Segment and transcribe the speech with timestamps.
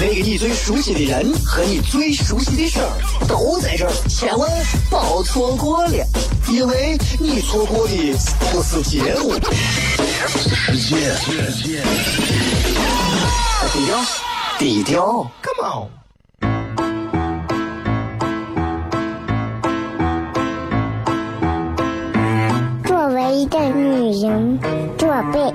[0.00, 2.90] 那个你最熟悉的人和你最熟悉的事儿
[3.28, 4.50] 都在这儿，千万
[4.90, 6.04] 别错过了，
[6.48, 7.94] 因为你错过的
[8.50, 9.34] 不是节目，
[10.28, 10.96] 世界。
[13.72, 14.04] 低调，
[14.58, 15.88] 低调，Come on。
[22.84, 24.58] 作为一个女人，
[24.98, 25.54] 做背。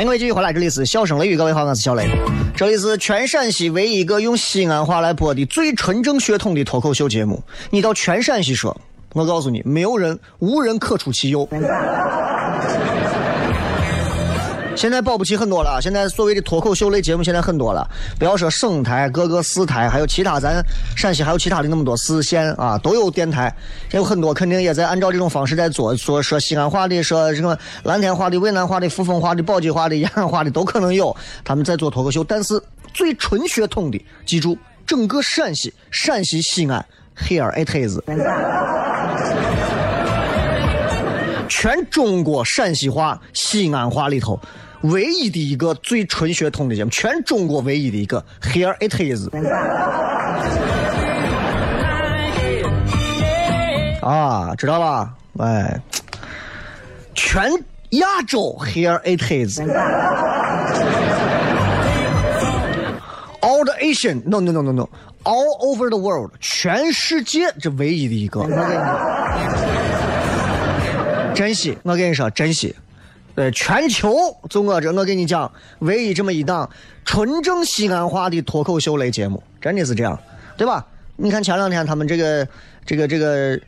[0.00, 2.08] 欢迎各位继续回来，这里是笑声雷雨，各位好，我是小雷。
[2.56, 7.42] 这里是全陕西唯一一个用西安话来播的最纯正血统的脱口秀节目。
[7.68, 8.74] 你到全陕西说，
[9.12, 11.46] 我告诉你，没有人，无人可出其右。
[14.80, 17.86] 现在保不齐很多了，现在所谓的脱口秀类节目现在很多了，
[18.18, 20.64] 不要说省台、各个市台，还有其他咱
[20.96, 23.54] 陕西还有其他的那么多市县啊，都有电台，
[23.90, 31.14] 有很多肯定也在按照这种方式在做，说说西安话的，说什么蓝天话的、渭南话的、扶风话的、宝鸡话的、延安话的都可能有，
[31.44, 32.58] 他们在做脱口秀，但是
[32.94, 36.82] 最纯血统的，记住，整个陕西，陕西西安
[37.18, 37.98] ，Here it is，
[41.50, 44.40] 全中国陕西话、西安话里头。
[44.82, 48.24] 唯一的一个最纯血统的节目，全中国唯一的一个。
[48.40, 49.28] Here it is。
[54.02, 55.14] 啊，知道吧？
[55.38, 55.80] 哎，
[57.14, 57.52] 全
[57.90, 58.56] 亚洲。
[58.64, 59.60] Here it is。
[63.42, 64.88] All the Asian, no no no no no,
[65.24, 68.46] all over the world，全世界这唯一的一个。
[71.34, 72.74] 珍惜，我跟你说，珍惜。
[73.34, 74.14] 对，全球
[74.48, 76.68] 就我这，我跟你讲，唯一这么一档
[77.04, 80.18] 纯正西安话的脱口秀类节目，真的是这样，
[80.56, 80.84] 对吧？
[81.16, 82.46] 你看前两天他们这个、
[82.84, 83.58] 这个、这个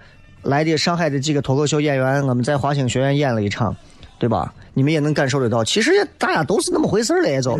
[0.43, 3.75] 来的上海的几个脱口秀演员，我们在华星学院演了一场，
[4.19, 4.53] 对吧？
[4.75, 7.59] 你们也能感受得到，其实大家都是那么回事儿了，也就。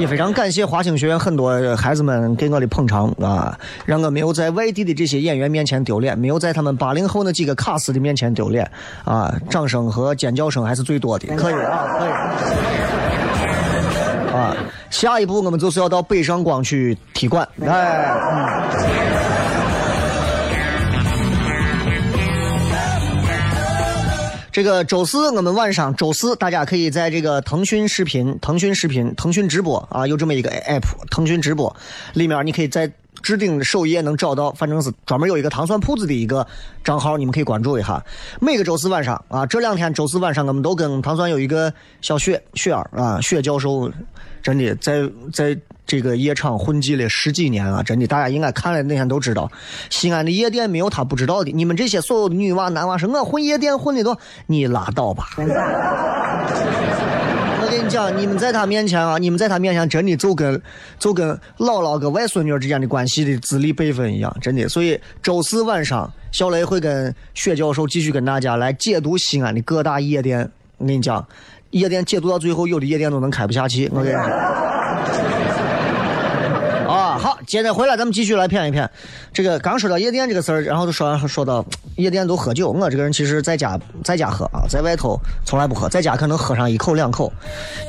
[0.00, 8.68] 也非常感谢华清学院很多孩子们给我的捧场啊，让我没有在外地的这些演员面前丢脸，没有在他们八零后那几个卡司的面前丢脸
[9.04, 12.10] 啊，掌声和尖叫声还是最多的，可以啊，可以
[14.34, 14.56] 啊，
[14.88, 19.39] 下一步我们就是要到北上广去踢馆，哎，嗯。
[24.52, 31.74] 这个周四我们晚上，周四大家可以在这个腾讯视频、腾讯视频、腾讯直播啊，有这么一个 app，腾讯直播
[32.14, 32.90] 里面你可以在
[33.22, 36.44] 置顶首页能找到，反正是专门有一个糖蒜铺子的一个
[36.82, 38.04] 账号，你们可以关注一下。
[38.40, 43.88] 每个周四晚上啊，这两天周四晚上我们都跟糖蒜有一个小雪雪儿啊，雪教授，
[44.42, 45.56] 真的在在。
[45.90, 49.50] 这个夜场混迹了十几年啊，真的，大家应该看了那天都知道，
[49.90, 51.50] 西安的夜店没有他不知道的。
[51.50, 54.16] 你们这些所有的女娃男娃说，我混夜店混的多，
[54.46, 55.30] 你拉倒吧。
[57.60, 60.62] 我跟你讲，你们在他面前啊，你们在他面前真的就跟
[61.00, 61.28] 就跟
[61.58, 64.68] 姥姥跟外孙女之间的关系的资历辈分一样，真的。
[64.68, 70.48] 所以周四晚上，小雷会跟薛教授继续跟大家来解读西安的各大夜店。
[70.78, 71.26] 我跟你讲，
[71.70, 73.90] 夜店解读到最后，有的夜店都能开不下去。
[73.92, 74.69] 我跟你讲。
[77.50, 78.88] 接着回来，咱们继续来骗一骗。
[79.32, 81.66] 这个刚说到夜店这个事儿，然后就说说到
[81.96, 82.70] 夜店都喝酒。
[82.70, 87.32] 我这个人其实在家在家喝啊，在外头从来不喝，在家可能喝上一口两口。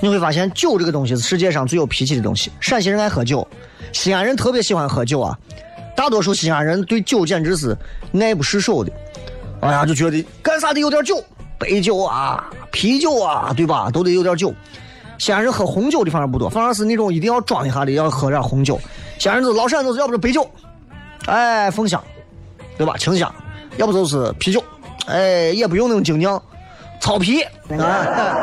[0.02, 2.52] 你会发现酒这个东西是世界上最有脾气的东西。
[2.60, 3.48] 陕西人爱喝酒，
[3.94, 5.38] 西安人特别喜欢喝酒啊，
[5.96, 7.78] 大多数西安人对酒简直是
[8.20, 8.92] 爱不释手的。
[9.60, 11.24] 哎呀，就觉得干啥得有点酒，
[11.60, 13.92] 白酒啊、啤酒啊，对吧？
[13.92, 14.52] 都得有点酒。
[15.20, 18.82] 西安人喝红酒的反而不多，反而是那种一定要装一下的，要喝点红酒。
[19.22, 20.50] 西安人子老山都是要不就白酒，
[21.28, 22.04] 哎，凤香，
[22.76, 22.98] 对吧？
[22.98, 23.32] 清香，
[23.78, 24.64] 要不就是啤酒，
[25.06, 26.42] 哎，也不用那种精酿，
[27.00, 28.36] 草啤啊。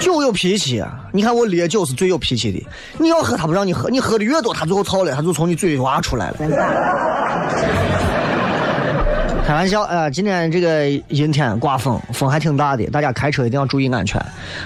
[0.00, 0.98] 酒有脾气啊！
[1.12, 2.66] 你看我烈酒是最有脾气的，
[2.98, 6.38] 你要喝他不让你喝，你喝的越多，他最后操了，他就从你嘴里挖出来了。
[9.44, 14.18] 开玩笑，呃，今天这个阴天刮风，风还挺大的，大家开车一定要注意安全，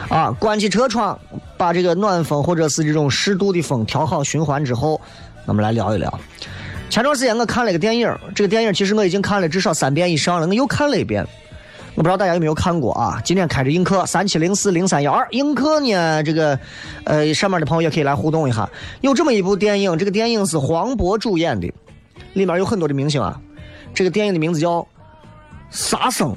[0.09, 1.19] 啊，关起车窗，
[1.57, 5.01] 把这个暖风或者是这种适度的风调好循环之后，
[5.47, 6.21] 我们来聊一聊。
[6.89, 11.27] 前段时间我看了个电影，这个电影其实我已经看了至少三遍以上了，我又看了一遍，
[11.97, 13.21] 我不知道大家有没有看过啊？
[13.25, 16.57] 今天开着映客三七零四零三幺二，映客呢，这个
[17.03, 18.71] 呃上面的朋友也可以来互动一下。
[19.01, 21.67] 有这么一部电影，这个电影是黄渤主演的，
[22.35, 23.41] 里面有很多的明星啊。
[23.99, 24.79] 这个电影的名字叫
[25.71, 26.29] 《杀生》，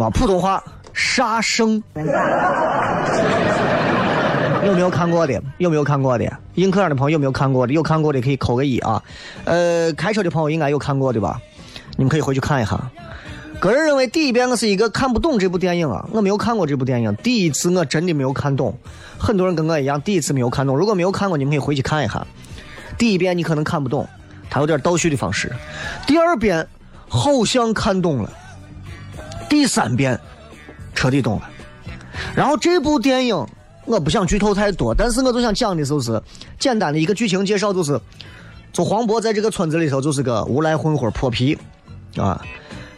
[0.00, 0.62] 啊，普通话
[0.92, 1.82] 《杀生》。
[4.64, 5.42] 有没有看过的？
[5.58, 6.24] 有没有看过的？
[6.54, 7.72] 映客上的朋友有没有看过的？
[7.72, 9.02] 有看过的可以扣个一啊。
[9.42, 11.40] 呃，开车的朋友应该有看过的吧？
[11.96, 12.80] 你们可以回去看一下。
[13.58, 17.12] 个人认为，第一遍我是一个看不懂这部电影啊，我没有看过这部电影。
[17.16, 18.72] 第一次我真的没有看懂，
[19.18, 20.76] 很多人跟我一样，第一次没有看懂。
[20.76, 22.24] 如果没有看过，你们可以回去看一下。
[22.96, 24.08] 第一遍你可能看不懂，
[24.48, 25.52] 它有点倒叙的方式。
[26.06, 26.64] 第二遍
[27.14, 28.30] 好像看懂了，
[29.48, 30.18] 第三遍
[30.94, 31.48] 彻底懂了。
[32.34, 33.46] 然后这部电影
[33.84, 36.20] 我不想剧透太多，但是我就想讲的就是
[36.58, 38.00] 简单的一个剧情介绍，就是
[38.72, 41.56] 就黄渤在这个村子里头就是个无赖混混破皮
[42.16, 42.44] 啊。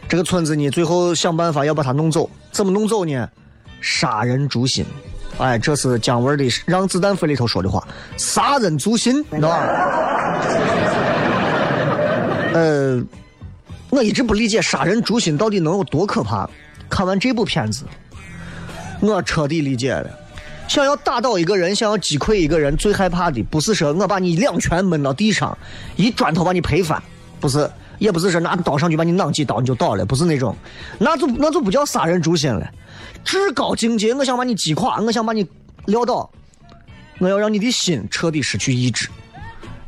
[0.09, 3.29] 这个村子呢，最后想办法要把他弄走，怎么弄走呢？
[3.81, 4.83] 杀人诛心，
[5.37, 7.87] 哎，这是姜文的《让子弹飞》里头说的话，
[8.17, 9.57] 杀人诛心，你知道吧？
[12.53, 13.03] 呃，
[13.89, 16.49] 我一直不理解杀人诛心到底能有多可怕。
[16.89, 17.85] 看完这部片子，
[18.99, 20.09] 我彻底理解了。
[20.67, 25.57] 想要打倒一个人，想要击溃一个人，最害怕的不是说我把你两拳闷到地上，
[25.95, 27.01] 一砖头把你拍翻，
[27.39, 27.69] 不是。
[27.99, 30.55] 也不是说拿刀上去把你攮几刀你就倒了，不是那种，
[30.99, 32.71] 那就那就不叫杀人诛心了。
[33.25, 35.43] 至高境界，我想把你击垮，我想把你
[35.87, 36.29] 撂倒，
[37.17, 39.09] 我要让你的心彻底失去意志，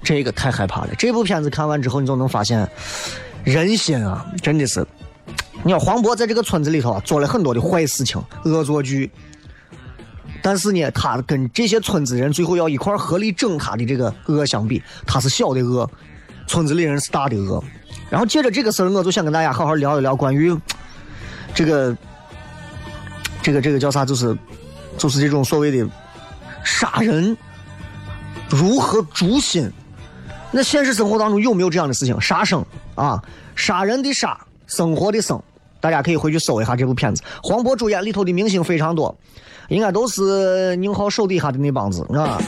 [0.02, 0.90] 这个太害怕了。
[0.98, 2.68] 这部片子看完之后，你就能发现，
[3.44, 4.86] 人心啊，真的是。
[5.64, 9.12] 你看黄渤在这个村子里头，做了很多的坏事情、恶作剧，
[10.42, 15.90] 但是呢，他跟这些村子人最后要一块合力整他的这个恶相比，他是小的恶，
[16.48, 17.62] 村子里人是大的恶。
[18.10, 20.56] 然后借着这个事儿，我就想跟大家好好聊一聊关于
[21.54, 21.96] 这个、
[23.42, 24.38] 这个、这个叫啥，就是
[24.98, 25.86] 就是这种所谓的
[26.64, 27.36] 杀人
[28.48, 29.70] 如何诛心。
[30.52, 32.20] 那现实生活当中有没有这样的事情？
[32.20, 32.66] 杀生
[32.96, 33.22] 啊，
[33.56, 35.42] 杀人的杀，生活的生，
[35.80, 37.22] 大家可以回去搜一下这部片子。
[37.44, 39.16] 黄渤主演里头的明星非常多，
[39.68, 42.42] 应该都是宁浩手底下的那帮子啊。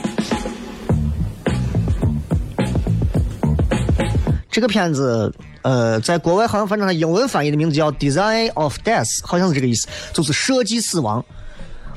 [4.49, 5.33] 这个片子。
[5.63, 11.23] 呃，在国外好像反正它英文翻译的名字叫 “Design of Death”，好像是这个意思，就是设计死亡。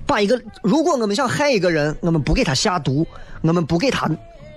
[0.05, 3.07] 把一个如果我们想害一个人，我们不给他下毒，
[3.41, 4.07] 我们不给他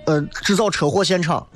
[0.08, 1.46] 呃制造车祸现场，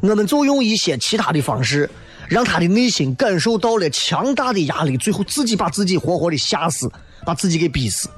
[0.00, 1.88] 我们就用一些其他的方式，
[2.26, 6.90] 让他的内心感受到了强大的压力，最后自己把自己活活的吓死，
[7.26, 8.08] 把自己给逼死。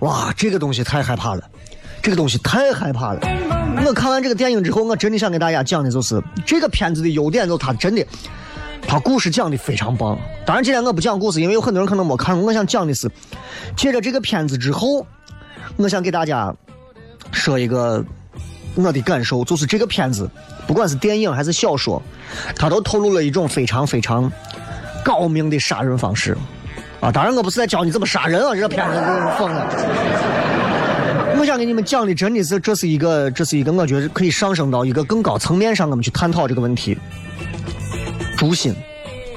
[0.00, 1.42] 哇，这个东西太害怕了，
[2.02, 3.20] 这个东西太害怕了。
[3.86, 8.04] 我看完这个电影之后，我真的想给大家讲的就是这个片子的优点，就是它真的，
[8.86, 10.18] 它故事讲的非常棒。
[10.44, 12.46] 当然，今天我不讲故事，因为有很多人可能没看过。
[12.46, 13.10] 我想讲的是，
[13.74, 15.06] 借着这个片子之后，
[15.76, 16.54] 我想给大家
[17.32, 18.04] 说一个
[18.76, 20.30] 我的感受，就是这个片子，
[20.66, 22.00] 不管是电影还是小说，
[22.54, 24.30] 它都透露了一种非常非常
[25.04, 26.36] 高明的杀人方式。
[27.00, 29.66] 啊，当然我不是在教你怎么杀人啊，这个片子是疯了。
[31.38, 36.96] 我想给你们讲的真的是，这是一个，这是一个，我觉得可以上升到一个更高层面上，我们去探讨这个问题。
[38.38, 38.74] 诛心，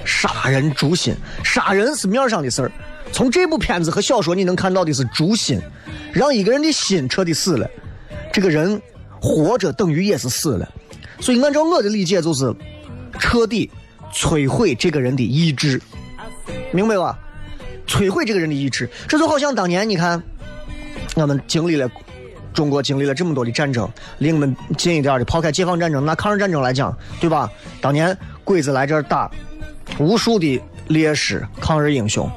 [0.05, 2.72] 杀人诛心，杀人是面上的事儿。
[3.12, 5.60] 从这部片子和小说，你能看到的是诛心，
[6.13, 7.69] 让一个人的心彻底死了，
[8.31, 8.81] 这个人
[9.21, 10.67] 活着等于也是死了。
[11.19, 12.53] 所以按照我的理解，就是
[13.19, 13.69] 彻底
[14.13, 15.81] 摧毁这个人的意志，
[16.71, 17.17] 明白吧？
[17.88, 20.21] 摧毁这个人的意志，这就好像当年你看。
[21.15, 21.89] 我们经历了，
[22.53, 27.51] 中国经历了这么多的战争，离我们近一点的，抛开解放战争，拿抗日战争来讲，对吧？
[27.81, 29.29] 当年鬼子来这儿打，
[29.97, 32.29] 无数的烈士、抗日英雄、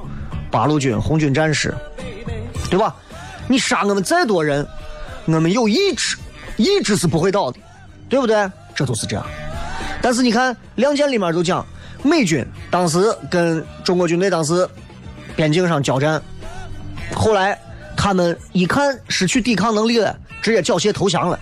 [0.50, 1.72] 八路军、红军战士，
[2.70, 2.96] 对吧？
[3.46, 4.66] 你杀我们再多人，
[5.26, 6.16] 我们有意志，
[6.56, 7.58] 意志是不会倒的，
[8.08, 8.50] 对不对？
[8.74, 9.24] 这都是这样。
[10.00, 11.64] 但是你看《亮剑》里面就讲，
[12.02, 14.68] 美军当时跟中国军队当时
[15.36, 16.20] 边境上交战，
[17.14, 17.58] 后来
[17.96, 21.38] 他们一看失去抵抗能力了，直接缴械投降了。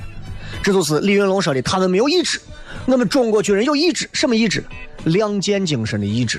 [0.63, 2.41] 这就是李云龙说的，他们没有意志，
[2.87, 4.63] 我们中国军人有意志，什么意志？
[5.05, 6.39] 亮剑精神的意志。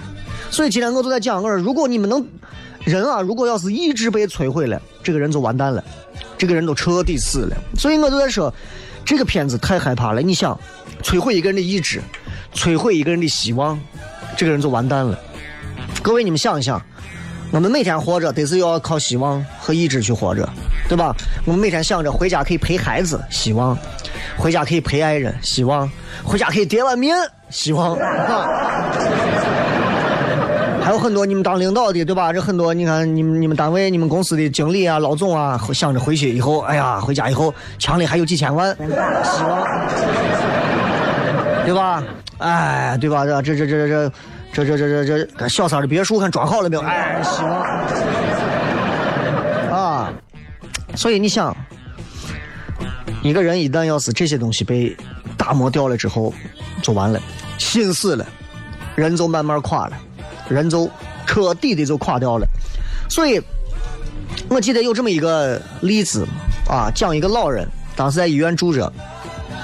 [0.51, 2.23] 所以今天我都在讲，我说如果你们能，
[2.83, 5.83] 人啊，如果要是意志被摧毁了，这个人就完蛋了，
[6.41, 7.55] 这个人都彻底死了。
[7.77, 8.51] 所以我都在说，
[9.05, 10.23] 这个片子太害怕了。
[10.23, 10.59] 你想，
[11.03, 12.01] 摧毁一个人的意志，
[12.51, 13.79] 摧毁一个人的希望，
[14.35, 15.15] 这个人就完蛋了。
[16.01, 16.81] 各位，你们想一想，
[17.51, 20.49] 我们每天活着得是要靠希望和意志去活着，
[20.89, 21.15] 对吧？
[21.45, 23.77] 我们每天想着回家可以陪孩子，希望；
[24.35, 25.87] 回家可以陪爱人，希望；
[26.23, 27.15] 回家可以叠碗面，
[27.51, 27.95] 希望。
[30.83, 32.33] 还有很多你们当领导的，对吧？
[32.33, 39.67] 这很多你看，你们你们单位、你们公司的经理啊、老总啊，想着回去以后，哎呀，回家以后墙里还有几千万，希望，
[41.65, 42.03] 对吧？
[42.39, 43.23] 哎，对吧？
[43.25, 44.11] 这这这这这
[44.65, 46.81] 这这这这这小三的别墅看装好了没有？
[46.81, 47.61] 哎，希望
[49.71, 50.11] 啊！
[50.95, 51.55] 所以你想，
[53.21, 54.97] 一个人一旦要是这些东西被
[55.37, 56.33] 打磨掉了之后，
[56.81, 57.19] 就完了，
[57.59, 58.25] 心死了，
[58.95, 59.93] 人就慢慢垮了。
[60.51, 60.89] 人就
[61.25, 62.45] 彻底的就垮掉了，
[63.09, 63.41] 所以
[64.49, 66.27] 我记得有这么一个例子
[66.67, 68.91] 啊，讲一个老人，当时在医院住着，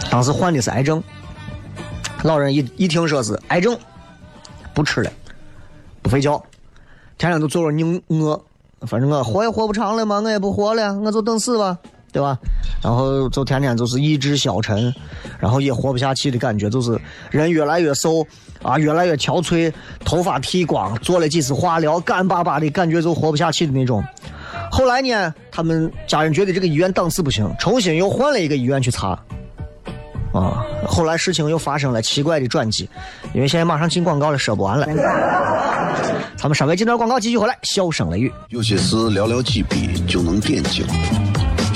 [0.10, 1.04] 当时患的是癌症，
[2.24, 3.78] 老人一一听说是癌症，
[4.74, 5.12] 不吃了，
[6.02, 6.42] 不睡觉，
[7.18, 8.40] 天天都坐着宁饿，
[8.88, 11.78] 反正我活也活不长了嘛，我也不活了，我就等死吧，
[12.12, 12.38] 对吧？
[12.82, 14.94] 然后就天天就是意志消沉，
[15.40, 17.00] 然后也活不下去的感觉，就是
[17.32, 18.26] 人越来越瘦。
[18.64, 19.72] 啊，越来越憔悴，
[20.04, 24.04] 头发剃光，做了几次化疗，干巴巴的感觉就活不下去的那种。
[24.72, 29.10] 后来呢，他们家人觉得这个医院档次不行，重新又换了一个医院去查。
[30.34, 32.90] 啊，后来事情又发生了奇怪的转机，
[33.32, 34.88] 因为现在马上进广告了，说不完了。
[36.36, 37.56] 咱们稍微进段广告，继续回来。
[37.62, 40.84] 笑声雷雨，有些事寥寥几笔就能点睛，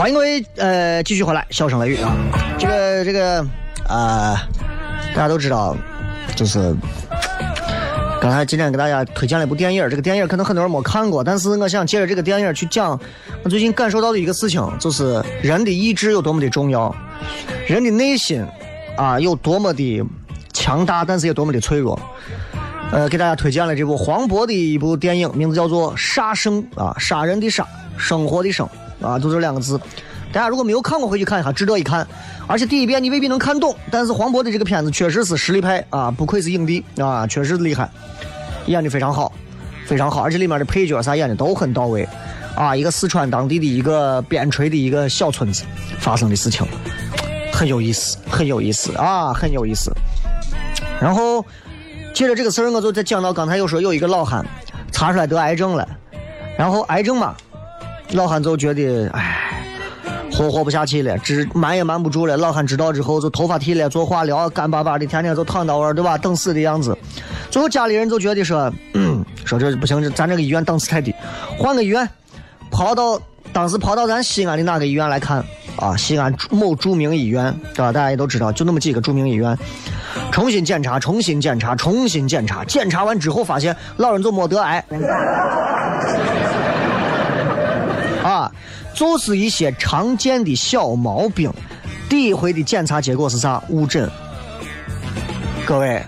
[0.00, 2.16] 欢迎各位，呃，继续回来，笑声雷雨啊！
[2.58, 3.46] 这个这个
[3.86, 4.48] 啊，
[5.14, 5.76] 大家都知道，
[6.34, 6.74] 就是
[8.18, 12.98] 刚才今天给大家推荐了一部电影，这个电影可能很多人没看过，但是我想借着这个电影去讲
[13.42, 16.96] 我最近感受到的一个事情，就是人的意志有多么的重要，
[17.68, 18.42] 人的内心
[18.96, 20.02] 啊有多么的
[20.54, 22.00] 强大，但是也多么的脆弱。
[22.90, 28.66] 呃，给大家推荐了这部黄渤的一部电影，名字叫做《杀生》啊，杀人的杀，生活的生。
[29.00, 29.78] 啊，就这两个字，
[30.32, 32.06] 大家如果没有看过，回去看一下，值得一看。
[32.46, 37.88] 而且第一遍你未必能看懂，但是黄渤的这个片子确实是实力派啊，不愧是影帝啊，确实厉害，
[38.66, 39.32] 演的非常好，
[39.86, 40.22] 非常好。
[40.22, 42.08] 而且里面的配角啥演的都很到位
[42.56, 42.74] 啊。
[42.74, 45.62] 一个四川当地的一个边陲的一个小村子
[46.00, 46.66] 发生的事情，
[47.52, 49.92] 很有意思，很有意思啊，很有意思。
[51.00, 51.44] 然后
[52.12, 54.44] 接着这个事儿，我就再讲到刚才又说有一个老汉
[54.90, 55.88] 查出来得癌症了，
[56.58, 57.36] 然后癌症嘛。
[58.12, 59.62] 老汉就觉得，哎，
[60.32, 62.36] 活活不下去了，只瞒也瞒不住了。
[62.36, 66.18] 老汉知道之后，就头发剃了，做化疗，干巴巴的，天天就躺到那儿，对吧？
[66.18, 66.96] 等死的样子。
[67.50, 68.72] 最后家里人就觉得说，
[69.44, 71.14] 说这不行，这咱这个医院档次太低，
[71.56, 72.08] 换个医院，
[72.70, 73.20] 跑到
[73.52, 75.44] 当时跑到咱西安的哪个医院来看
[75.76, 75.96] 啊？
[75.96, 77.92] 西安某著名医院，对吧？
[77.92, 79.56] 大家也都知道，就那么几个著名医院。
[80.32, 82.64] 重新检查，重新检查，重新检查。
[82.64, 84.84] 检查完之后发现老人就没得癌，
[88.22, 88.50] 啊，
[88.94, 91.52] 就是一些常见的小毛病。
[92.08, 93.62] 第一回的检查结果是啥？
[93.68, 94.10] 误诊。
[95.64, 96.02] 各位，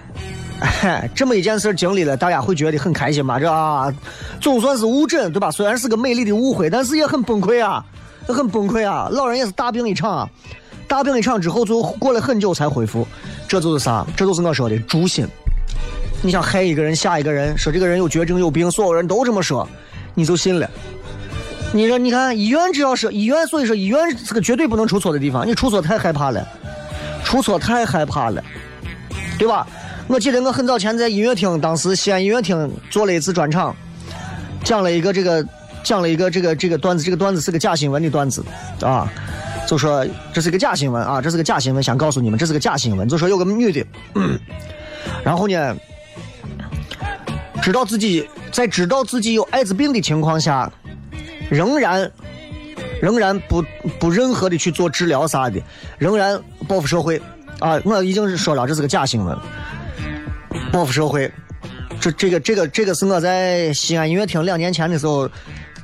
[1.15, 3.39] 这么一件事经历了，大家会觉得很开心吗？
[3.39, 3.93] 这啊，
[4.41, 5.51] 总算是误诊，对吧？
[5.51, 7.85] 虽然是个美丽的误会，但是也很崩溃啊，
[8.27, 9.09] 很崩溃啊。
[9.11, 10.29] 老人也是大病一场啊，
[10.89, 13.07] 大病一场之后，就过了很久才恢复。
[13.47, 14.05] 这就是啥？
[14.17, 15.27] 这就是我说的诛心。
[16.21, 19.69] 你想害一个人，吓一个人，说这个人有绝症有病，所有人都这么说，
[20.15, 20.69] 你就信了。
[21.75, 25.47] 你说，你看医院只要是医院，所以说医院是个绝对不能出错的地方。
[25.47, 26.47] 你出错太害怕了，
[27.25, 28.45] 出错太害怕了，
[29.39, 29.67] 对吧？
[30.07, 33.75] 我记得我很早前在音乐厅，当时西安音乐厅做了一次专场，
[34.63, 35.43] 讲了一个这个，
[35.83, 38.45] 讲了一个这个这个段子，这个段子是个假新闻的段子，
[38.83, 39.11] 啊。
[39.67, 43.09] 就说这是个假新闻啊，这是个假新闻，想告诉你们这是个假新闻。
[43.09, 43.87] 就说有个女的，
[45.25, 45.75] 然后呢，
[47.63, 50.71] 知道自己在知道自己有艾滋病的情况下，
[51.51, 52.11] 仍然
[53.01, 53.65] 仍然不
[53.99, 55.61] 不任何的去做治疗啥的，
[55.99, 57.21] 仍然报复社会
[57.59, 57.81] 啊！
[57.85, 59.37] 我已经是说了，这是个假新闻，
[60.73, 61.31] 报复社会。
[62.01, 65.29] 这这个这个这个是我在西安音乐厅两年前的时候。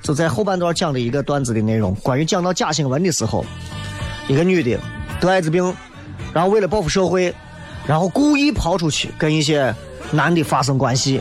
[0.00, 3.44] 就在后半段讲的一个段子的内容，关于讲到假新闻的时候，
[4.28, 4.78] 一个女的
[5.20, 5.74] 得艾滋病，
[6.32, 7.34] 然后为了报复社会，
[7.84, 9.74] 然后故意跑出去跟一些
[10.12, 11.20] 男的发生关系，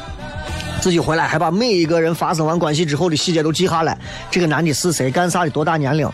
[0.82, 3.98] 自己回来还把每一个人发生完关系之后的细节都记下来，
[4.32, 6.10] 这个男的是谁，干啥的，多大年龄，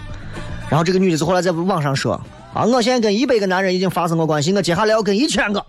[0.70, 2.14] 然后这个女的是后来在网上说
[2.54, 5.66] 啊，我现在跟一百个男人已经发生过关系，我接下来要跟一千个，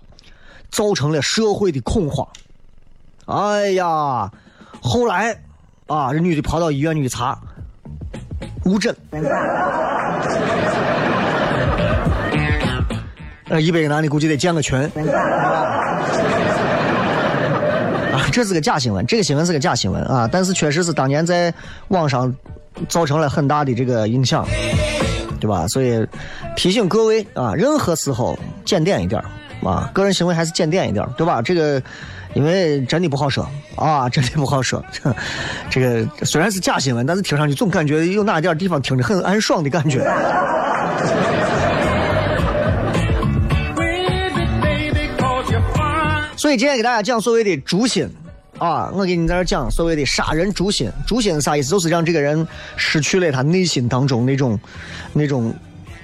[0.69, 2.27] 造成了社会的恐慌。
[3.25, 4.31] 哎呀，
[4.81, 5.37] 后来。
[5.87, 6.11] 啊！
[6.11, 7.37] 这女的跑到医院去查，
[8.63, 8.91] 误诊。
[13.49, 14.79] 呃，一百个男的估计得建个群。
[18.31, 20.27] 这是个假新闻，这个新闻是个假新闻啊！
[20.31, 21.53] 但是确实是当年在
[21.89, 22.33] 网上
[22.89, 24.45] 造成了很大的这个影响，
[25.39, 25.67] 对吧？
[25.67, 26.05] 所以
[26.55, 29.21] 提醒各位啊，任何时候检点一点
[29.63, 31.41] 啊，个人行为还是检点一点对吧？
[31.41, 31.81] 这个。
[32.35, 34.83] 因为真的不好说啊， 真的不好说。
[35.71, 39.99] 这个虽然是假新闻，但是听上去总感觉有哪点地方听着很安爽的感觉。
[46.45, 48.07] 所以今天给大家讲所谓的诛心
[48.59, 50.87] 啊，我给你在这讲所谓的杀人诛心。
[51.07, 51.71] 诛心是啥意思？
[51.71, 54.59] 就是让这个人失去了他内心当中那种
[55.11, 55.51] 那种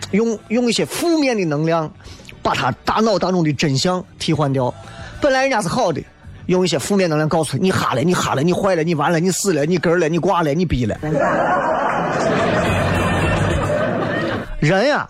[0.10, 1.94] 用用一些负面的能量，
[2.42, 4.74] 把他大脑当中的真相替换掉。
[5.22, 6.02] 本来人家是好的。
[6.48, 10.98] 用一些负面能量告诉你：你哈了，你哈了，你坏了，你完了，你死了，你根了，你挂了，你逼了。
[14.60, 15.08] 人呀，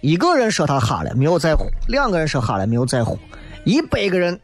[0.00, 3.18] 一个人说他哈了，没有在乎；两个人说哈了，没有在乎；
[3.64, 4.40] 一百个人，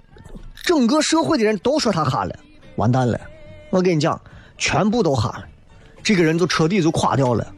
[0.68, 2.38] 整个社会的人都说他哈了，
[2.76, 3.18] 完蛋了。
[3.70, 4.20] 我跟你讲，
[4.58, 5.44] 全部都哈了，
[6.02, 7.54] 这个人就彻底就垮掉了，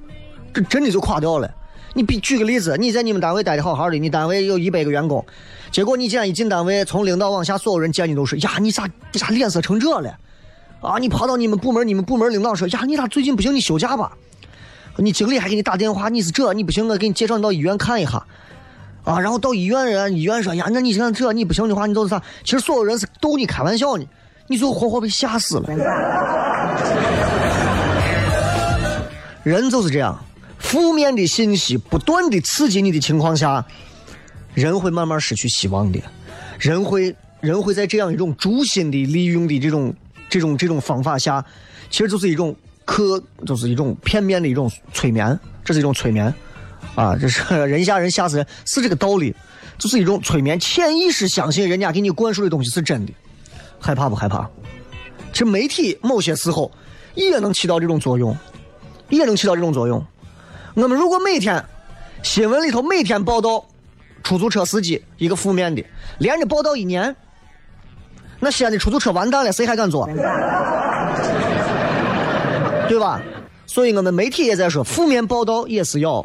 [0.54, 1.52] 这真的就垮掉了。
[1.92, 5.26] 你比举个例子，你在你们单位待的好好的，你单位有一百个员工。
[5.72, 10.16] 结果你既然一进单位，从领导往下，所有人见你都是呀，你咋你咋脸色成这了？
[10.80, 13.52] 啊，你跑到你们部门，你们部门领导说呀，你咋最近不行？
[13.52, 14.12] 你休假吧。
[14.98, 18.24] 你经理还给你打电话，你是这，你不行，我给你介绍你到医院看一下。
[19.04, 22.22] 啊，然后到医院人，医院说呀，那你现在这你不行的话，你都是啥？
[22.44, 24.04] 其实所有人是逗你开玩笑呢，
[24.46, 25.68] 你最后活活被吓死了。
[29.42, 30.22] 人就是这样，
[30.58, 33.64] 负面的信息不断的刺激你的情况下。
[34.52, 36.00] 人会慢慢失去希望的，
[36.58, 39.94] 人会人会在这样一种诛心的利用的这种
[40.28, 41.42] 这种这种方法下，
[41.88, 46.34] 其实就是一种可就是一种片面的一种催眠，这是一种催眠，
[46.94, 49.34] 啊，这是 人吓人吓死人，是这个道理，
[49.78, 53.12] 就是一种催眠，潜意识相信人家给你灌输的东西是真的，
[53.78, 54.48] 害怕不害怕？
[55.32, 56.70] 其实媒体某些时候
[57.14, 58.36] 也能起到这种作用，
[59.08, 60.04] 也能起到这种作用。
[60.74, 61.64] 我们如果每天
[62.22, 63.64] 新闻里头每天报道。
[64.22, 65.82] 出租车司机一个负面的，
[66.18, 67.16] 连着报道一年，
[68.38, 70.06] 那西安的出租车完蛋了，谁还敢坐？
[72.86, 73.18] 对吧？
[73.66, 76.22] 所以我们媒体也在说，负面报道也是要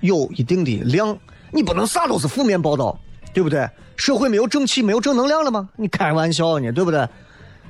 [0.00, 1.16] 有一定的量，
[1.52, 2.98] 你不能啥都是负面报道，
[3.32, 3.68] 对不对？
[3.96, 5.68] 社会没有正气，没有正能量了吗？
[5.76, 7.08] 你开玩笑呢，对不对？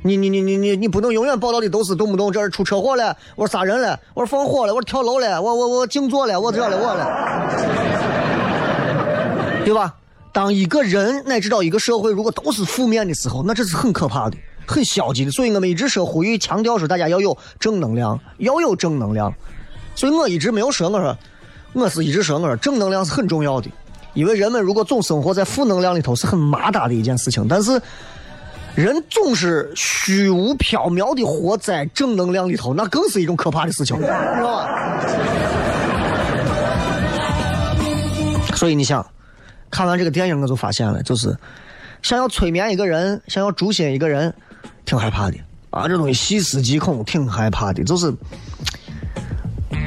[0.02, 7.06] 你你你你你你不能永远报道的都是动不动这儿出车祸了，我杀人了，我放火了，我跳楼了，我我我静坐了，我这了我了。
[9.64, 9.94] 对吧？
[10.32, 14.36] 当一个人乃至到一个社会，如果都是负面的时候，那这是很可怕的，
[14.66, 15.30] 很消极的。
[15.32, 19.34] 所以我们一直说呼吁、强调说，大家要有正能量，要有正能量。
[19.96, 21.16] 所以我一直没有说，我说
[21.72, 23.68] 我是一直说，我说正能量是很重要的，
[24.14, 27.46] 因为人们如果总生活在负能量里头是很麻达的一件事情。
[27.48, 27.81] 但是
[28.74, 34.68] 人总是虚无缥缈的活在正能量里头，那更是一种可怕的事情，知道吧？
[38.54, 39.07] 所以你想，
[39.70, 41.37] 看完这个电影，我就发现了，就是
[42.02, 44.35] 想要催眠一个人，想要诛心一个人，
[44.85, 45.37] 挺害怕的
[45.70, 45.87] 啊！
[45.87, 47.85] 这东西细思极恐，挺害怕的。
[47.85, 48.12] 就是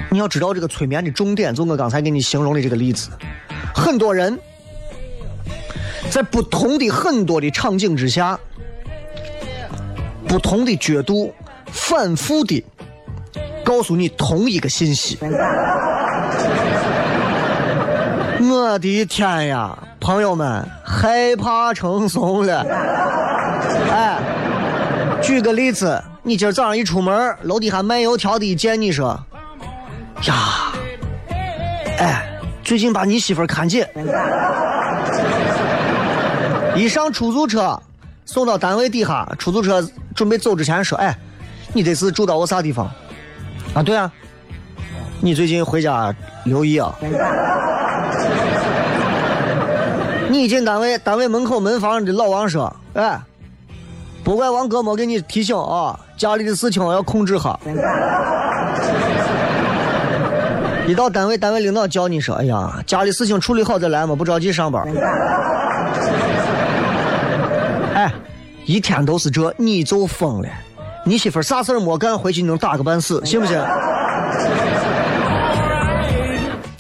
[0.10, 3.10] 你要知道这个催眠的重点，就我刚才给你形容的这个例子，
[3.74, 4.38] 很多人
[6.10, 8.40] 在不同的很多的场景之下，
[10.28, 11.34] 不同的角度，
[11.72, 12.64] 反复的
[13.64, 15.18] 告诉你同一个信息。
[18.42, 22.66] 我的天呀，朋友们，害怕成怂了。
[23.90, 24.18] 哎，
[25.22, 29.18] 举个例子，你今儿早上一出门，楼底下卖油条的一见你说
[30.28, 30.72] ：“呀，
[31.98, 32.24] 哎，
[32.64, 33.84] 最近把你媳妇看紧。”
[36.76, 37.78] 一上出租车，
[38.26, 41.18] 送到单位底下，出租车准备走之前说：“哎，
[41.74, 42.90] 你这是住到我啥地方？”
[43.74, 44.12] 啊，对啊，
[45.20, 46.14] 你最近回家
[46.46, 46.94] 留意啊。
[50.30, 53.20] 你一进单位，单位门口门房的老王说：“哎，
[54.24, 57.60] 不怪王哥没给你提醒啊，家里的事情要控制哈。”
[60.88, 64.84] 一到单位，单位领导叫你说：“哎呀，家里事情处理好再来嘛，不着急上班。
[67.94, 68.12] ”哎，
[68.65, 70.50] 一天都是这，你就疯了。
[71.06, 73.58] 你媳妇啥事儿没干，回去能打个半死，信不信？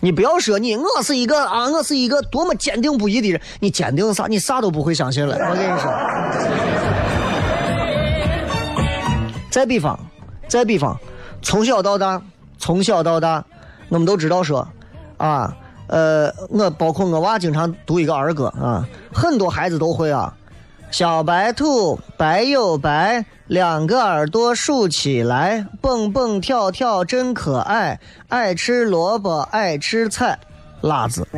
[0.03, 3.39] 你不要说你，我是一个啊，我是一个多么坚定不移的人。
[3.59, 4.25] 你坚定啥？
[4.27, 5.35] 你啥都不会相信了。
[5.35, 5.93] 我跟你说。
[9.51, 9.99] 再比方，
[10.47, 10.97] 再比方，
[11.41, 12.21] 从小到大，
[12.57, 13.43] 从小到大，
[13.91, 14.65] 我们都知道说，
[15.17, 15.53] 啊，
[15.87, 20.33] 呃，我包括我娃经常读一个儿歌啊，很多孩子都会啊。
[20.91, 27.99] 小白兔白又白，两个耳朵竖起来，蹦蹦跳跳真可爱，
[28.29, 30.39] 爱吃萝卜爱吃菜，
[30.79, 31.27] 辣子，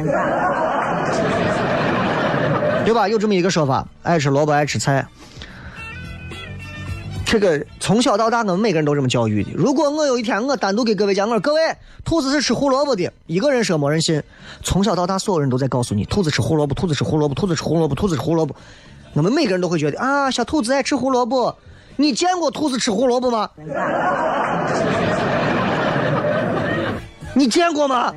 [2.85, 3.07] 对吧？
[3.07, 5.03] 有这么一个说法，爱吃萝卜爱吃菜。
[7.33, 9.49] 这个从小到大，我们每个人都这么教育的。
[9.55, 11.61] 如果我有一天我单独给各位讲，我说各位，
[12.05, 14.21] 兔子是吃胡萝卜的，一个人说没人信。
[14.61, 18.55] 从小到大，所有人都在告诉你，兔子吃胡萝卜，兔子吃胡萝卜，兔子吃胡萝卜，兔子吃胡萝卜。
[19.13, 21.57] 我们每个人都会觉得啊，小兔子爱吃胡萝卜。
[21.95, 23.49] 你见过兔子吃胡萝卜吗？
[27.33, 28.13] 你见过吗？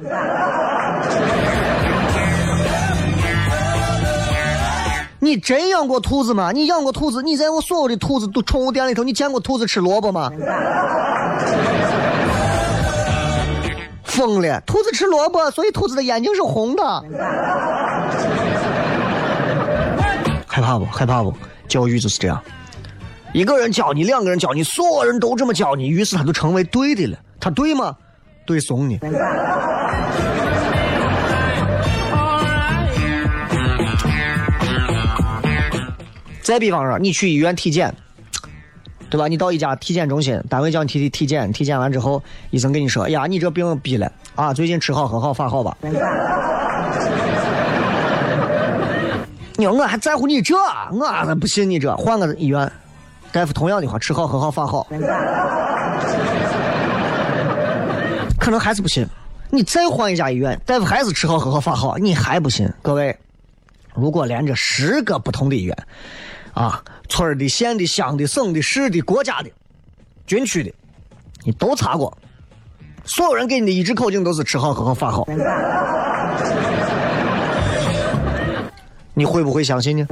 [5.27, 6.53] 你真养过兔子吗？
[6.53, 7.21] 你养过兔子？
[7.21, 10.31] 你在我所有的兔子都宠物店里头，你见过兔子吃萝卜吗？
[14.05, 14.61] 疯了！
[14.61, 16.83] 兔子吃萝卜，所以兔子的眼睛是红的。
[20.47, 20.85] 害怕不？
[20.87, 21.35] 害怕不？
[21.67, 22.41] 教育就是这样，
[23.35, 27.19] 一个人教你，两个人教你，所有人都这么教你，于是他就成为对的了。
[27.41, 27.97] 他对吗？
[28.47, 29.01] 对怂你。
[36.47, 37.93] 再比方说，你去医院体检，
[39.11, 39.27] 对吧？
[39.27, 45.77] 你到一家体检中心，单位叫你体体体检，体检完之后，医生跟你说：“哎呀，你这病逼了啊，最近吃好喝好法好吧。”
[49.57, 50.55] 你我还在乎你这？
[50.93, 52.71] 我不信你这，换个医院，
[53.33, 54.87] 大夫同样的话，吃好喝好法好，
[58.39, 59.05] 可能还是不信。
[59.51, 62.73] 你再换一家医院，大夫还是吃好喝好法好，你还不信？
[62.83, 63.19] 各位，
[63.95, 65.77] 如果连着十个不同的医院，
[66.57, 69.51] 啊，村的、县的、乡的、省的、市的、国家的、
[70.27, 70.73] 军区的，
[71.45, 72.17] 你都查过，
[73.05, 75.29] 所有人给你的医治口径都是吃好喝好法好。
[79.13, 80.07] 你会不会相信呢？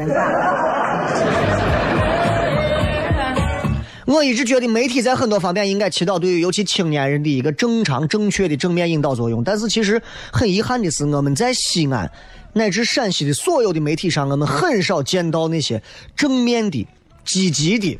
[4.06, 9.42] 我一直觉得媒体在很多方面应该起到对于尤其青年人的一个正常、正确的正面引导作用。
[9.42, 12.12] 但是其实很遗憾的是，我们在西安
[12.54, 15.82] 乃至陕西的所有的媒体上，我们很少见到那些
[16.16, 16.86] 正面的、
[17.24, 17.98] 积极的、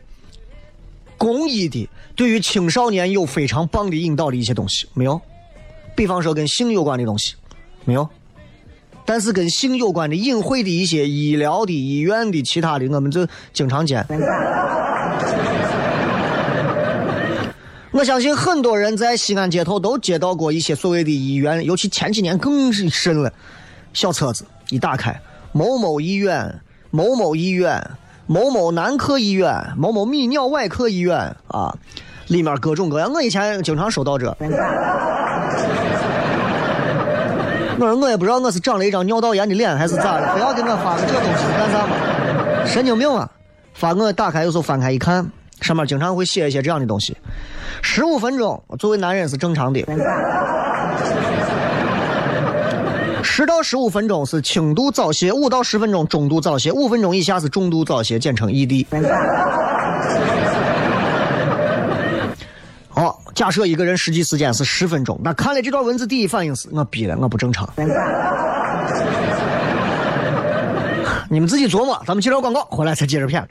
[1.19, 4.87] 公益的，对于青少年有非常棒的引导的一些东西。
[4.95, 5.21] 没有，
[5.95, 7.35] 比方说跟性有关的东西，
[7.85, 8.09] 没有。
[9.05, 14.03] 但是跟性有关的隐晦的一些医疗的、医院的、其他的，我们就经常见。
[17.93, 23.33] 我相信很多人在西安街头都接到过一些所谓的医院，尤其前几年更是深了。
[23.94, 25.18] 小册子一打开，
[25.52, 26.54] 某某医院、
[26.90, 27.83] 某某医院、
[28.26, 31.16] 某某男科医院、某某泌尿外科医院
[31.48, 31.74] 啊，
[32.26, 33.11] 里面各种各样。
[33.12, 34.37] 我以前经常收到这。
[37.76, 42.64] 我说我也不知道我是长了一张尿道炎的脸还是咋的，非要给我发个这东西干啥嘛？
[42.64, 43.28] 神经病啊！
[43.74, 45.26] 发我打开有时候翻开一看，
[45.61, 47.16] 上面经常会写一些这样的东西。
[47.83, 49.85] 十五分钟作为男人是正常的，
[53.37, 58.87] 十到十五分钟是轻度早泄，五到十分钟中度早泄，五分钟以下是重度早泄，简称 ED。
[62.90, 67.68] 好，假设一个人实际时间是十分钟，那看了这段文字，第一反应是我逼了，我不正常。
[71.29, 73.44] 你们自己琢磨，咱们接着广告，回来再接着骗。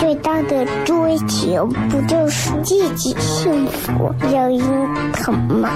[0.00, 5.70] 最大的追求不就是自己幸福、有人疼吗？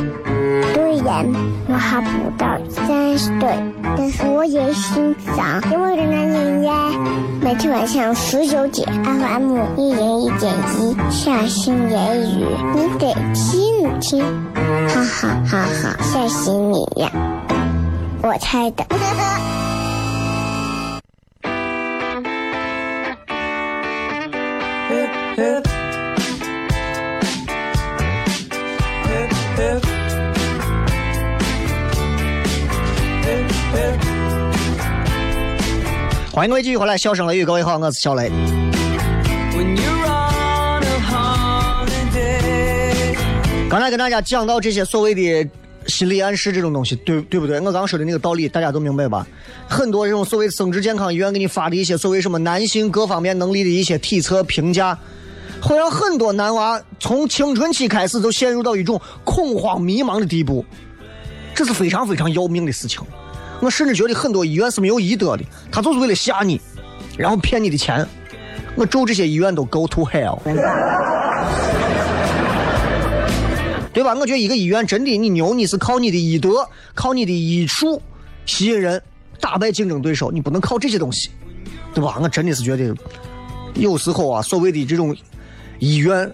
[0.74, 1.24] 虽然
[1.68, 3.48] 我还不到三十岁，
[3.96, 6.90] 但是我也心脏因为人男人呀。
[7.40, 14.22] 每天晚上十九点，FM 一人一点一，下心言语，你得听听，
[14.88, 17.11] 哈哈哈哈，吓死你呀！
[18.22, 18.85] 我猜的。
[36.38, 38.31] 欢迎各位继续回来，笑声雷雨，各位好，我是小雷。
[43.68, 45.51] 刚才跟大家讲到这些所谓的
[45.88, 47.59] 心理暗示这种东西，对对不对？
[47.59, 49.27] 我刚说的那个道理，大家都明白吧？
[49.68, 54.96] 很多这种所谓生殖健康医院给你发的一些所谓什么男性各方面能力的一些体测评价，
[55.61, 60.64] 会让很多男娃从青春期开始就陷入到一种恐慌迷茫的地步，
[61.53, 63.03] 这是非常非常要命的事情。
[63.61, 66.61] 我甚至觉得很多医院是没有医德的，他就是为了吓你，
[67.16, 68.07] 然后骗你的钱。
[68.77, 70.38] 我咒这些医院都 go to hell，
[73.92, 74.14] 对吧？
[74.14, 78.01] 我觉得一个医院真的你牛，你是靠你的医德，靠你的医术
[78.47, 79.03] 吸引人，
[79.40, 81.31] 打败竞争对手，你不能靠这些东西，
[81.92, 82.16] 对吧？
[82.23, 82.94] 我真的是觉得
[83.75, 85.16] 有时候啊，所谓的这种
[85.81, 86.33] 医院，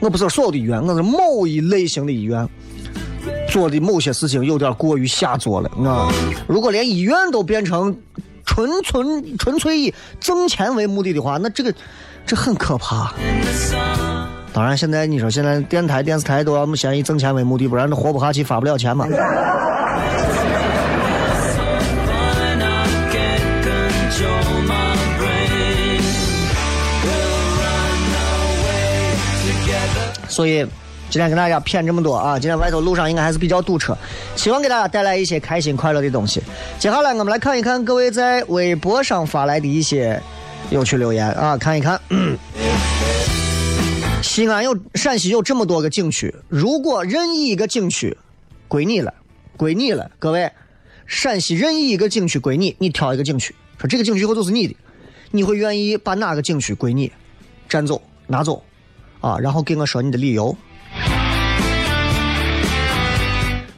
[0.00, 2.48] 我不是所有的医院，我是某一类型的医院。
[3.50, 6.08] 做的某些事情有点过于下作了，啊！
[6.46, 7.94] 如果连医院都变成
[8.46, 11.74] 纯纯纯粹以挣钱为目的的话，那这个
[12.24, 13.12] 这很可怕。
[14.52, 19.06] 当然，现在你说现在电台、电视台都要先以挣钱为目的，不然都活不下去，发不了钱嘛。
[30.28, 30.64] 所以。
[31.10, 32.38] 今天跟大家骗这么多啊！
[32.38, 33.98] 今天外头路上应该还是比较堵车，
[34.36, 36.40] 希望给大家带来一些开心快乐的东西。
[36.78, 40.22] 接下来我们来看一看各位在微博上发来的一些
[40.70, 42.00] 有趣留言啊，看一看。
[44.22, 48.16] 西安有陕西有这么多个景区，如果任意一个景区
[48.68, 49.12] 归你了，
[49.56, 50.52] 归你了，各位，
[51.06, 54.76] 陕西任意一个景区归你，你挑一个景区，说这个景区以后就是你的，
[55.32, 57.10] 你会愿意把哪个景区归你
[57.68, 58.62] 占走拿走
[59.20, 59.36] 啊？
[59.40, 60.56] 然后给我说你的理由。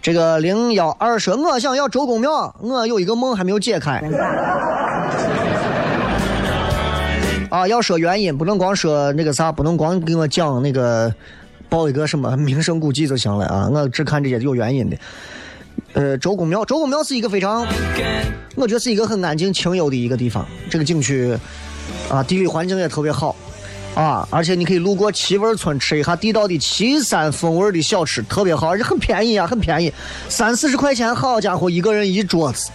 [0.02, 4.02] 这个零幺二说，我想要周公庙，我有一个梦还没有解开。
[7.48, 11.14] 啊，要说原因，不能光说那个啥，不能光给我讲那个
[11.68, 13.70] 报一个什么名胜古迹就行了啊！
[13.72, 14.96] 我只看这些有原因的。
[15.92, 17.64] 呃，周公庙，周公庙是一个非常，
[18.56, 20.44] 我觉得是一个很安静清幽的一个地方。
[20.68, 21.38] 这个景区
[22.10, 23.36] 啊，地理环境也特别好。
[23.94, 24.26] 啊！
[24.30, 29.92] 而且你可以路过七味村吃一下地道的岐山风味的小吃，特别好，而且很便宜啊，很便宜，
[30.28, 32.70] 三四十块钱，好家伙，一个人一桌子。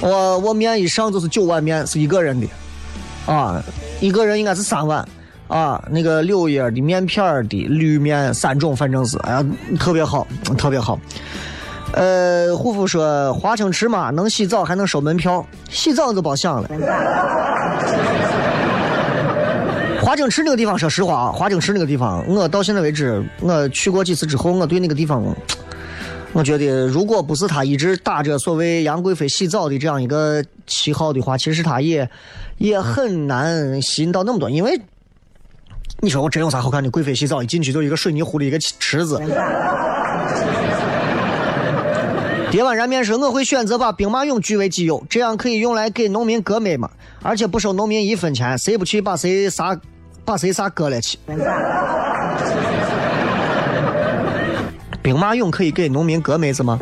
[0.00, 2.48] 我我面一上就是九碗面，是一个人的，
[3.26, 3.62] 啊，
[4.00, 5.06] 一个人应该是三碗，
[5.46, 9.44] 啊，那个柳叶的面片的绿面三种，反正是，哎呀，
[9.78, 10.26] 特别好，
[10.58, 10.98] 特别好。
[11.92, 16.68] 呃，护肤说华清池嘛，能洗澡还能收门票，洗澡就别想了。
[20.04, 25.34] 华清池那个地方，说实话啊，华清池那个地方，我到现在为止，我去过几次之后，我对那个地方，
[26.34, 32.06] 我觉得如果不是他一直打着所谓杨贵妃洗澡的这样一个旗号的话，其实他也
[32.58, 34.50] 也很难吸引到那么多。
[34.50, 34.78] 因为
[36.00, 36.90] 你说我真有啥好看的？
[36.90, 39.18] 贵妃洗澡一进去就一个水泥糊的一个池子。
[42.50, 46.90] 叠碗燃面时我会选择把兵马俑据为己有，这样可以用来给农民割麦嘛，
[47.22, 49.80] 而且不收农民一分钱，谁不去把谁啥。
[50.24, 51.18] 把谁啥割了去？
[55.02, 56.78] 兵马俑可以给农民割麦子吗？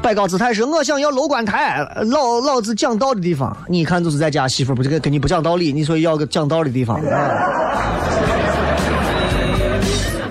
[0.00, 3.56] 摆高姿态是我想要楼观台，老老子讲道的地方。
[3.68, 7.00] 你一看就是在家媳妇不这个跟你不讲道理，你说要个讲道的地方。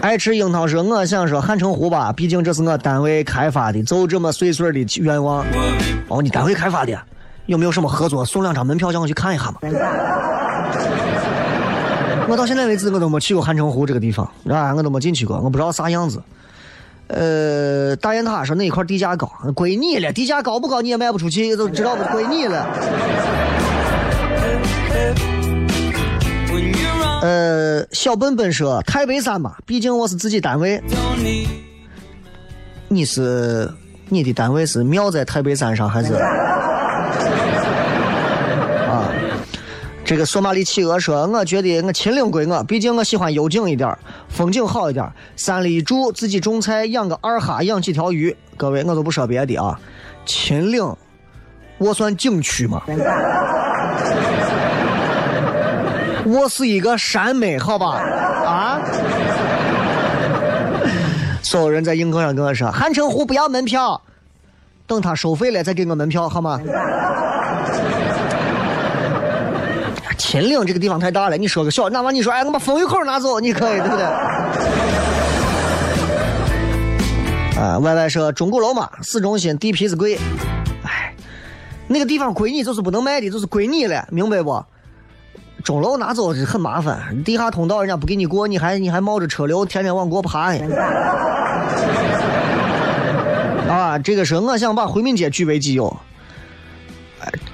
[0.01, 5.45] 爱吃樱桃说，我想说汉城湖吧，毕竟这是我单位开发的，就这么碎碎的愿望。
[6.09, 6.97] 哦，你单位开发的，
[7.45, 8.23] 有没有什么合作？
[8.25, 9.59] 送两张门票，让我去看一下嘛。
[12.29, 16.21] 我到现在为止，我都没去过汉城湖这个地方，啊，我都没进去过，我不知道啥样子。
[17.07, 22.03] 呃，大雁塔说那一块地价高，归你了，地价高不高你也卖不出去，都知道不？
[22.05, 22.65] 归你了。
[27.21, 30.81] 呃，小笨笨说太白山嘛，毕竟我是自己单位。
[32.87, 33.69] 你是
[34.07, 36.13] 你的单位是庙在太白山上还是？
[40.11, 43.97] 这个索马里企鹅说，我觉得我秦岭归我，毕竟我喜欢幽静一点，
[44.27, 48.35] 风景好一点，山里住，自己种菜，养个二哈，养几条鱼。
[48.57, 49.79] 各位，我就不说别的啊，
[50.25, 50.93] 秦岭，
[51.77, 52.81] 我算景区吗？
[56.25, 57.97] 我是一个山妹，好吧？
[58.45, 58.81] 啊！
[61.41, 64.01] 所有人在硬客上跟我说：“汉城湖不要门票，
[64.85, 66.59] 等他收费了再给我门票，好吗？”
[70.21, 74.05] 秦岭这个地方太大了，你说个小，哪怕你说哎，我把风雨口拿走，你可以，对不对？
[77.59, 80.19] 啊，Y Y 说钟鼓楼嘛，市中心地皮子贵，
[80.83, 81.11] 哎，
[81.87, 84.63] 那个地方归你就是不能卖的，就是归你了，明白不？
[85.63, 90.63] 钟楼拿走是很麻烦，地下通道人家不给你过，你还你还冒着车流天天往过爬呀！
[93.67, 95.97] 啊，这个是我想把回民街据为己有，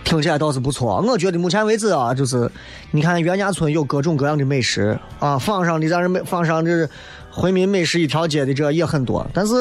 [0.04, 1.02] 听起来倒是不错。
[1.02, 2.50] 我觉得目前为止啊，就是
[2.92, 6.88] 你看袁家村有各种各样的美食啊，坊上的咱这美坊上这
[7.30, 9.54] 回民美食一条街的这也很多，但是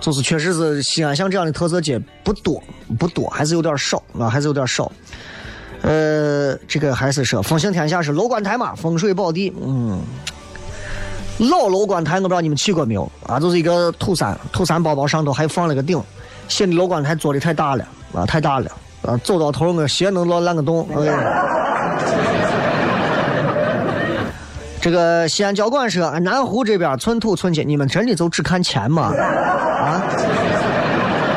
[0.00, 2.62] 就是确实是西安像这样的特色街不多
[2.98, 4.90] 不多，还是有点少啊，还是有点少。
[5.82, 9.52] 呃，这个还是说风行天下是楼观台嘛，风水宝地。
[9.64, 10.00] 嗯，
[11.38, 13.38] 老楼观台我不知道你们去过没有啊？
[13.38, 16.02] 就是一个土山，土山包包上头还放了个顶，
[16.48, 18.70] 新的楼观台做的太大了啊，太大了
[19.02, 20.88] 啊，走到头我鞋能落烂个洞。
[24.80, 29.12] 这个西安交管说，南湖这边寸土寸金，你们真的就只看钱吗？
[29.12, 30.02] 啊？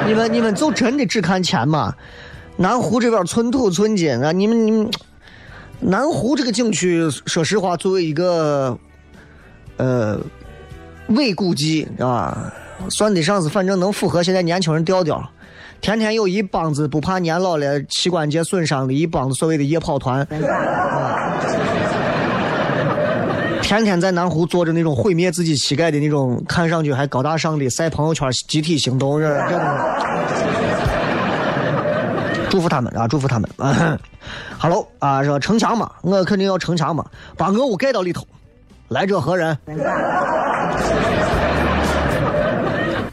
[0.06, 1.94] 你们你们就真的只看钱吗？
[2.58, 4.32] 南湖这边寸土寸金啊！
[4.32, 4.90] 你们你们，
[5.80, 8.78] 南湖这个景区，说实话，作为一个
[9.78, 10.20] 呃
[11.08, 12.54] 伪古迹啊，
[12.90, 15.28] 算得上是反正能符合现在年轻人调调。
[15.82, 20.24] 天天有一帮子不怕年老了膝关节损伤的一帮子所谓的夜跑团，
[23.64, 29.60] 天天在南湖做着那种毁灭自己膝盖的那种看上去还高大上的晒朋友圈集体行动，这这。
[32.48, 33.08] 祝福他们啊！
[33.08, 33.50] 祝福他们。
[34.60, 37.04] Hello 啊，说城墙嘛，我肯定要城墙嘛，
[37.36, 38.28] 把俄乌盖到里头。
[38.90, 39.58] 来者何人？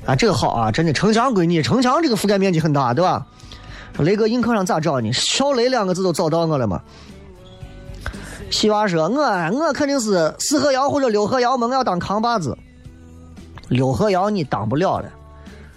[0.08, 3.26] 啊，这个好啊，真的城墙归你，城墙这个覆盖面积很大，对吧？
[3.98, 5.12] 雷哥映客上咋找你？
[5.12, 6.80] 小雷两个字都找到我了吗？
[8.48, 12.56] 西娃说，我我肯定是四合窑或者六合窑嘛，我要当扛把子。
[13.68, 15.10] 六合窑你当不了了，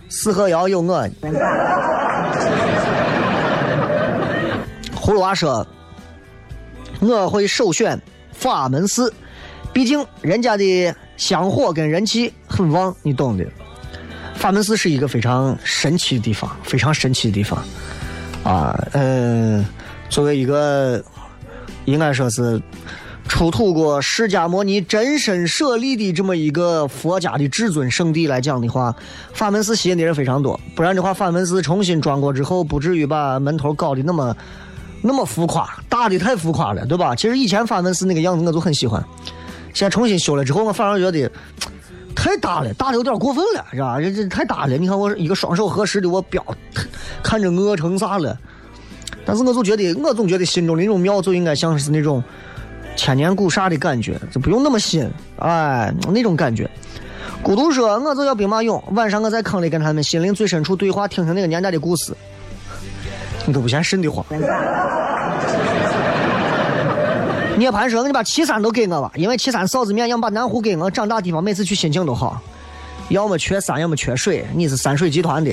[0.07, 1.03] 四合窑有我。
[4.95, 5.67] 葫芦娃说
[7.01, 9.13] ：“我会首选法门寺，
[9.73, 13.45] 毕竟人家的香火跟人气很旺，你懂的。
[14.41, 17.63] 法门寺是一个非常神奇的地方，非常神奇的地方。
[18.43, 19.63] 啊，嗯，
[20.10, 20.99] 作为一个
[21.86, 22.60] 应该说是
[23.27, 28.95] 出土过释迦摩尼真身舍利的这么一个佛家的至尊圣地来讲的话，
[29.32, 30.60] 法门寺吸引的人非常多。
[30.75, 34.36] 不然的话，法门寺重新装过之后，不至于把门头搞得那么。”
[35.04, 37.15] 那么浮夸，大的太浮夸了，对吧？
[37.15, 39.04] 其实以前法门寺那个样子我就很喜欢，
[39.73, 41.32] 现在重新修了之后，我反而觉得
[42.21, 43.99] 太大了，大的有点过分了，是吧？
[43.99, 44.78] 这这太大了。
[44.78, 46.45] 你看我一个双手合十的我表，
[47.24, 48.38] 看着我成啥了？
[49.26, 52.24] 但是我就觉得，我总觉得心中的那种庙就应该像是那种
[52.95, 55.09] 千年古刹的感觉，就不用那么新，
[55.39, 56.69] 哎，那种感觉。
[57.41, 62.15] 孤独说，我就要兵马俑，晚上我在坑里跟他们心灵最深处对话，听听那个年代的故事。
[63.47, 64.24] 你都不嫌瘆得慌。
[67.62, 72.41] 涅槃说：“你把岐山都给我吧，因为岐山臊子面，要把南湖给我，长大地方每次去心情都好。
[73.09, 74.43] 要么缺山，要么缺水。
[74.55, 75.51] 你是山水集团的。”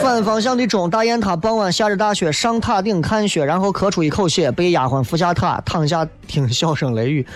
[0.00, 7.26] 反反方向的钟，大雁塔傍晚下着大雪，上塔顶看雪，然后咳出一口血，被丫鬟扶下塔，躺下听笑声雷雨。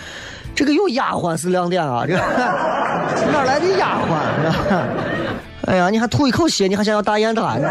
[0.55, 2.05] 这个有丫鬟是亮点啊！
[2.07, 2.15] 这
[3.33, 4.15] 哪来的丫鬟？
[5.65, 7.69] 哎呀，你还吐一口血，你还想要大雁塔呢？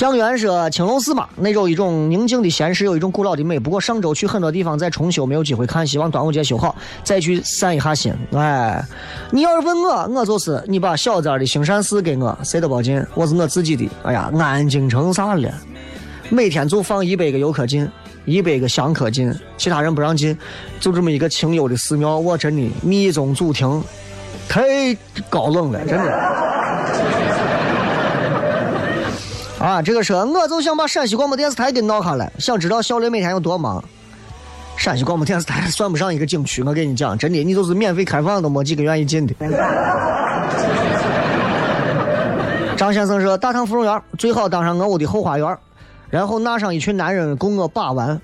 [0.00, 3.58] 香园说青龙寺嘛，那有一种宁静的闲适，有一种古老的美。
[3.58, 5.86] 不过上周去很多地方在重修，没有机会看。
[5.86, 6.74] 希望端午节修好，
[7.04, 8.10] 再去散一下心。
[8.32, 8.82] 哎，
[9.30, 13.86] 你要是问我，我就是你把小寨的兴善寺给我，谁都别进，我是我自己的。
[14.02, 15.52] 哎呀，安静成啥了？
[16.30, 17.86] 每天就放一百个游客进，
[18.24, 20.34] 一百个香客进，其他人不让进，
[20.80, 23.84] 就这么一个清幽的寺庙，我真的密宗祖庭，
[24.48, 24.62] 太
[25.28, 26.40] 高冷了，真的。
[29.60, 33.84] 啊，这个车我就想把陕西广播电视台给闹下来，想知道小雷每天有多忙。
[34.74, 39.34] 陕西广播电视台算不上一个景区，我跟你讲，真的，你就是免费开放都没几个愿意进的。
[42.74, 45.58] 张先生说，大唐芙蓉园最好当上我屋的后花园，
[46.08, 48.18] 然后纳上一群男人供我把玩。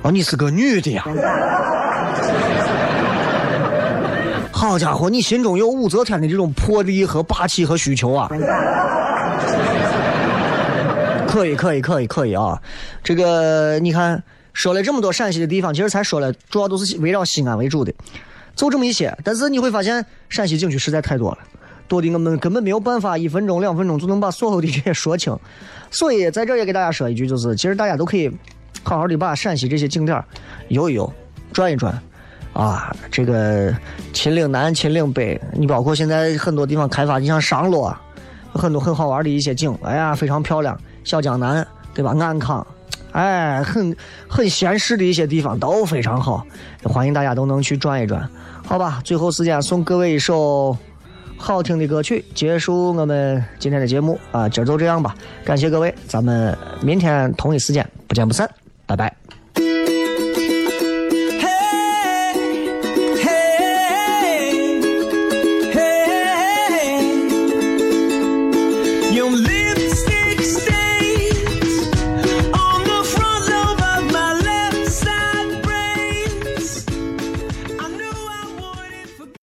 [0.00, 1.04] 哦，你是个女的呀？
[4.60, 8.28] 好家伙，你心中有武则天的这种魄力和霸气和需求啊！
[11.26, 12.60] 可以，可以，可以，可以啊！
[13.02, 17.90] 这个你看，说了这么多陕西的地方，其实才说了，主要都是围绕西安为主的，
[18.54, 19.16] 就这么一些。
[19.24, 21.38] 但是你会发现，陕西景区实在太多了，
[21.88, 25.34] 多的我们根本没有办法一分钟、两分钟就能把所有的这些说清。
[25.90, 28.30] 所以在这也给大家说一句，就是其实大家都可以
[28.82, 30.22] 好好的把陕西这些景点
[30.68, 31.10] 游一游、
[31.50, 31.98] 转一转。
[32.60, 33.74] 啊，这个
[34.12, 37.96] 秦岭南、秦岭北，你包括现在很多地方开发，你像商洛，
[38.52, 40.78] 很多很好玩的一些景，哎呀，非常漂亮。
[41.02, 42.14] 小江南，对吧？
[42.20, 42.66] 安康，
[43.12, 43.96] 哎，很
[44.28, 46.46] 很闲适的一些地方都非常好，
[46.84, 48.28] 欢迎大家都能去转一转，
[48.62, 49.00] 好吧？
[49.02, 50.76] 最后时间送各位一首
[51.38, 55.14] 好听的歌曲，结束我们今天的节目啊，今儿就这样吧，
[55.46, 58.46] 感谢各位，咱们明天同一时间不见不散，
[58.84, 59.19] 拜拜。